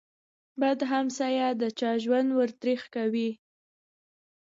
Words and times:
بد 0.59 0.79
همسایه 0.91 1.47
د 1.61 1.63
چا 1.79 1.91
ژوند 2.03 2.29
ور 2.37 2.49
تريخ 2.61 2.81
کوي. 2.95 3.29